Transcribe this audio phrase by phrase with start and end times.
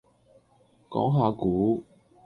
[0.89, 1.83] 講下股